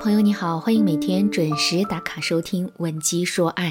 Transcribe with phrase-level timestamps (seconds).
[0.00, 3.70] 朋友你好，欢迎每天准时打卡收听《吻鸡说爱》。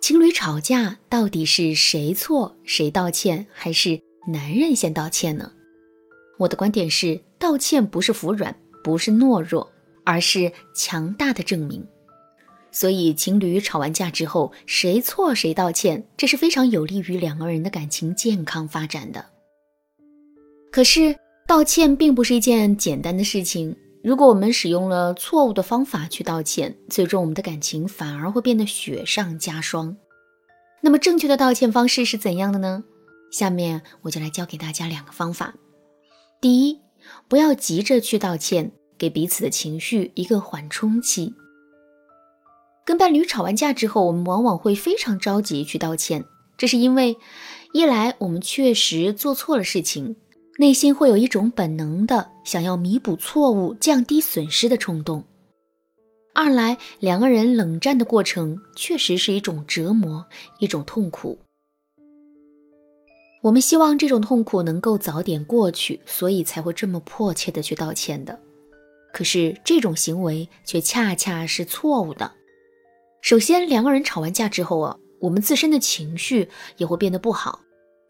[0.00, 5.52] 情侣吵架到底是谁错谁道歉，还是男人先道歉呢？
[6.38, 9.70] 我的观点是，道歉不是服软，不是懦弱，
[10.04, 11.86] 而是强大的证明。
[12.72, 19.24] 所以，情侣吵完架之后，谁错谁道歉，这是非常有利于两个人的感情健康发展的。
[20.72, 21.14] 可是，
[21.46, 23.76] 道歉并不是一件简单的事情。
[24.02, 29.96] 如果我们使用了错误的方法去道歉，最终我们的感情反而会变得雪上加霜。
[30.80, 32.82] 那么，正确的道歉方式是怎样的呢？
[33.30, 35.54] 下面我就来教给大家两个方法。
[36.40, 36.80] 第一，
[37.28, 41.34] 不要急着去道歉，给彼此的情绪一个缓冲期。
[42.84, 46.24] 跟伴侣吵完架之后，我们往往会非常着急去道歉，
[46.58, 47.16] 这是因为
[47.72, 50.16] 一来我们确实做错了事情。
[50.62, 55.24] 内心会有一种本能的想要弥补错误、降低损失的冲动。
[56.32, 60.24] 二来，两个人冷战的过程确实是一种折磨，
[60.60, 61.36] 一种痛苦。
[63.42, 68.38] 我们希望这种痛苦能够早点过去，所以才会这么迫切的去道歉的。
[69.12, 72.30] 可是这种行为却恰恰是错误的。
[73.20, 77.58] 首先，两个人吵完架之后啊，我们自身的情绪也会变得不好。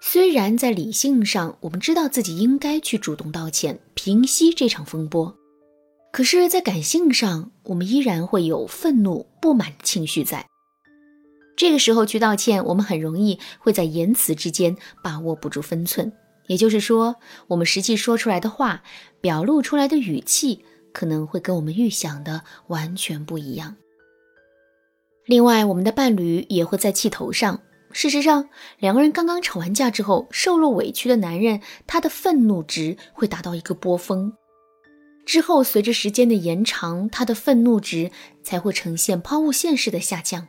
[0.05, 5.39] 虽然在理性上，我们知道自己应该去主动道歉，平息这场风波，
[6.13, 10.45] 可是，在感性上，我们依然会有愤怒、不满的情绪在。
[11.57, 16.13] 这个时候去道歉，我们很容易会在言辞之间把握不住分寸，
[16.49, 17.15] 也就是说，
[17.47, 18.83] 我们实际说出来的话，
[19.21, 23.77] 表露出来的语气，可能会跟我们预想的完全不一样。
[25.27, 27.61] 另外，我们的伴侣也会在气头上。
[27.93, 28.49] 事实上，
[28.79, 34.33] 两个人刚刚吵完架之后，受了委屈的男人，他的愤怒值会达到一个波峰，
[35.25, 38.11] 之后随着时间的延长，他的愤怒值
[38.43, 40.49] 才会呈现抛物线式的下降。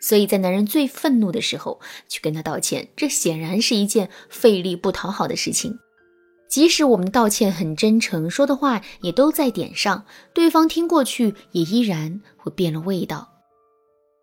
[0.00, 1.78] 所以在男人最愤怒的时候
[2.08, 5.78] 去跟他道歉，这显然是一件费力不讨好的事情。
[6.48, 13.28] 即使我们道歉很真诚，说的话也都在点上，对方听过去也依然会变了味道。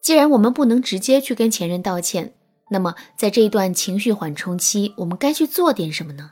[0.01, 2.33] 既然我们不能直接去跟前任道歉，
[2.69, 6.31] 那么在这一段情绪缓冲期，我们该去做点什么呢？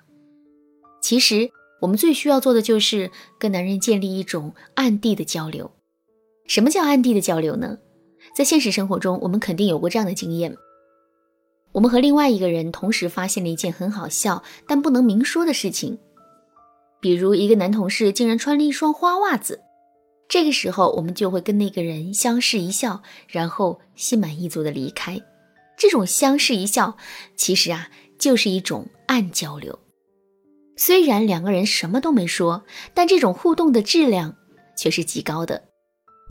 [1.02, 1.50] 其实，
[1.82, 5.72] 我们最需要做的就是跟男人建立一种暗地的交流。
[6.48, 7.78] 什么叫暗地的交流呢？
[8.36, 10.58] 在现实生活中，我们肯定有过这样的经验：
[11.72, 15.98] 我们和另外一个人同时发现了一件很好笑但不能明说的事情，
[17.00, 19.62] 比如一个男同事竟然穿了一双花袜子。
[20.28, 25.22] 这个时候，我们就会跟那个人相视一笑，然后心满意足的离开。
[25.78, 26.98] 这种相视一笑，
[27.36, 29.78] 其实啊，就是一种暗交流。
[30.78, 32.64] 虽然两个人什么都没说，
[32.94, 34.36] 但这种互动的质量
[34.78, 35.64] 却是极高的，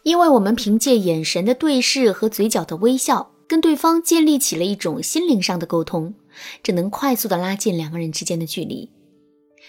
[0.03, 6.15] 因为我们凭借眼神的对视和嘴角的微笑，跟对方建立起了一种心灵上的沟通，
[6.63, 8.91] 这能快速的拉近两个人之间的距离。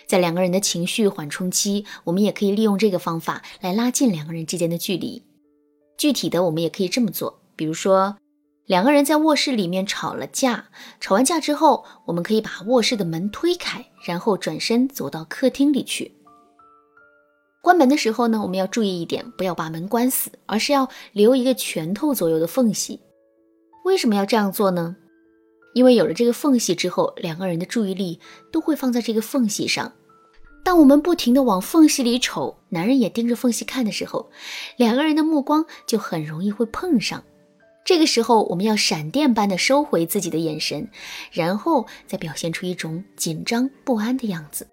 [0.08, 5.24] 在两个人的情绪缓冲期，我们也可以利用这个方法来拉近两个人之间的距离。
[5.98, 8.18] 具体的，我们也可以这么做，比如说，
[8.66, 10.66] 两个人在卧室里面吵了架，
[11.00, 16.12] 吵完架之后，我们可以把卧室的门推开，然后转身走到客厅里去。
[17.62, 23.00] 关门的时候呢，我们要注意一点，不要把门关死，而是要留一个拳头左右的缝隙。
[23.84, 24.96] 为什么要这样做呢？
[25.76, 28.20] 因为有了这个缝隙之后，两个人的注意力
[28.52, 29.92] 都会放在这个缝隙上。
[30.64, 34.32] 当我们不停的往缝隙里瞅，男人也盯着缝隙看的时候，
[34.78, 37.24] 两个人的目光就很容易会碰上。
[37.86, 40.90] 这个时候，我们要闪电般的收回自己的眼神，
[41.32, 44.68] 然后再表现出一种紧张不安的样子。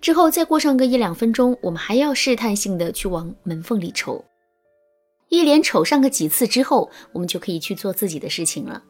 [0.00, 4.24] 之后再过上个一两分钟，我们还要试探性的去往门缝里瞅，
[5.28, 8.82] 一连瞅上个几次之后，我们就可以去做自己的事情了。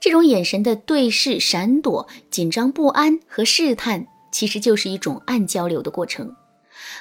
[0.00, 6.34] 这种眼神的对视、闪躲、紧张不安和试探，其实就是一种暗交流的过程。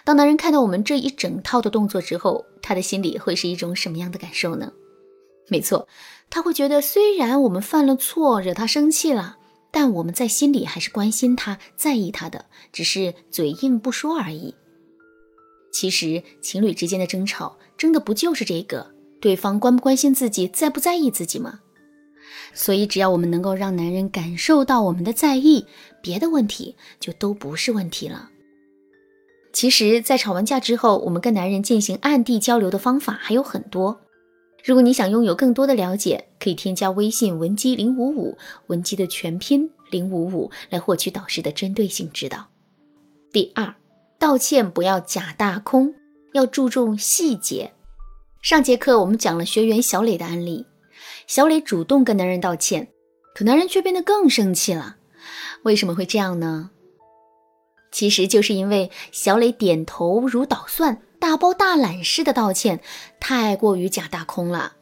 [0.03, 4.71] 当男人看到我们这一整套的动作之后，他的心里会是一种什么样的感受呢？
[5.47, 5.87] 没错，
[6.29, 9.37] 他会觉得虽然我们犯了错，惹他生气了，
[9.71, 14.55] 但我们在心里还是关心他、在意他的，只是嘴硬不说而已。
[15.71, 18.93] 其实，情侣之间的争吵，争的不就是这个？
[19.21, 21.59] 对方关不关心自己，在不在意自己吗？
[22.53, 25.65] 所以，只要我们能够让男人感受到我们的在意，
[26.01, 28.29] 别的问题就都不是问题了。
[29.51, 33.99] 其实，在吵完架之后，我们跟男人进行暗地交流的方法还有很多。
[34.65, 38.35] 如果你想拥有更多的了解，可以添加微信文姬零五五，
[38.65, 42.47] 文姬的全拼零五五，来获取导师的针对性指导。
[43.31, 43.75] 第二，
[44.17, 45.93] 道歉不要假大空。
[46.33, 47.71] 要注重细节。
[48.41, 50.65] 上节课我们讲了学员小磊的案例，
[51.27, 52.87] 小磊主动跟男人道歉，
[53.35, 54.97] 可男人却变得更生气了。
[55.61, 56.71] 为什么会这样呢？
[57.91, 62.81] 其实就是因为小磊点头如捣蒜、大包大揽式的道歉，
[63.19, 64.73] 太过于假大空了。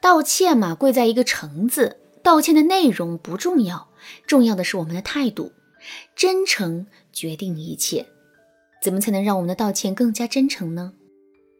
[0.00, 1.96] 道歉嘛，贵在一个诚字。
[2.22, 3.88] 道歉的内容不重要，
[4.24, 5.50] 重要的是我们的态度。
[6.14, 8.06] 真诚决定一切。
[8.80, 10.92] 怎么才能让我们的道歉更加真诚呢？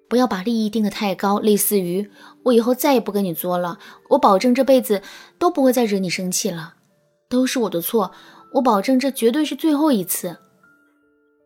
[0.09, 2.09] 不要把利益定得太高，类似于
[2.45, 5.03] 我以后再也不跟你作了，我保证这辈子
[5.41, 6.75] 都不会再惹你生气了，
[7.29, 8.13] 都是我的错，
[8.53, 10.37] 我保证这绝对是最后一次。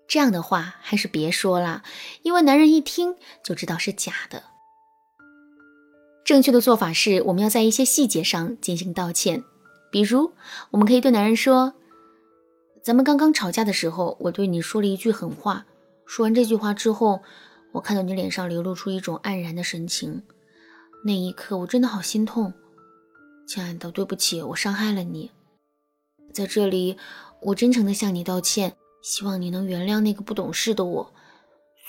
[0.08, 1.82] 这样的话还是别说了，
[2.22, 3.14] 因为男人一听
[3.44, 4.42] 就知道是假的。
[6.24, 9.44] 正确的做法是，我们要在一些细节上进行道歉，
[9.92, 10.32] 比如
[10.70, 11.74] 我们可以对男人说。
[12.82, 15.66] 咱们刚刚吵架的时候，我对你说了一句狠话。
[16.06, 17.20] 说完这句话之后，
[17.72, 20.22] 我看到你脸上流露出一种黯然的神情，
[21.04, 22.54] 那一刻我真的好心痛。
[23.46, 25.30] 亲爱的，对不起，我伤害了你。
[26.32, 26.96] 在这里，
[27.42, 31.14] 我真诚的向你道歉，希望你能原谅那个不懂事的我。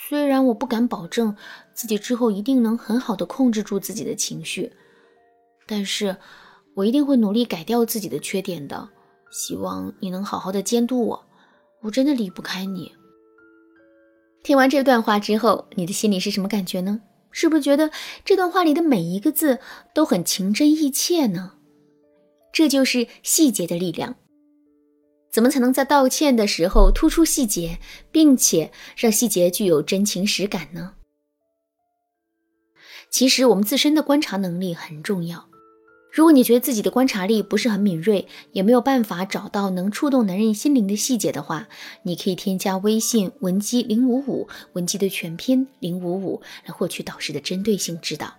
[0.08, 1.36] 虽然我不敢保证
[1.74, 4.72] 自己之后一定能很好的控制住自己的情绪，
[5.68, 6.18] 但是
[6.76, 8.90] 我一定会努力改掉自己的缺点的。
[9.32, 11.26] 希望你能好好的监督我，
[11.82, 12.92] 我真的离不开你。
[14.42, 17.02] 听完这段话之后，你的心里是什么感觉呢？
[17.32, 17.92] 是不是觉得
[18.26, 19.60] 这段话里的每一个字
[19.94, 21.54] 都很情真意切呢？
[22.52, 24.16] 这就是细节的力量。
[25.32, 27.80] 怎么才能在道歉的时候突出细节，
[28.12, 30.94] 并且让细节具有真情实感呢？
[33.10, 35.48] 其实我们自身的观察能力很重要。
[36.12, 41.68] 如果你觉得自己的观察力不是很敏锐，也没有办法找到能触动男人心灵的细节的话，
[42.02, 48.39] 你可以添加微信文姬零五五，文姬的全拼零五五，来获取导师的针对性指导。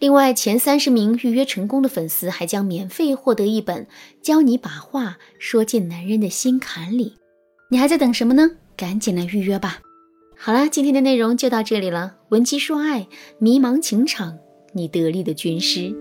[0.00, 3.84] 另外，前三十名预约成功的粉丝还将免费获得一本
[4.22, 7.10] 《教你把话说进男人的心坎里》。
[7.68, 8.48] 你还在等什么呢？
[8.76, 9.80] 赶紧来预约吧！
[10.36, 12.14] 好了，今天的内容就到这里了。
[12.28, 13.08] 文姬说爱，
[13.40, 14.38] 迷茫情场，
[14.72, 15.92] 你得力的军师。